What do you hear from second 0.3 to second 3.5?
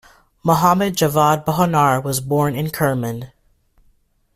Mohammad Javad Bahonar was born in Kerman.